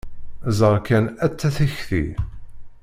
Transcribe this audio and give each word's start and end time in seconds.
Ẓer 0.59 0.77
kan 0.87 1.05
atta 1.25 1.49
tikti! 1.55 2.03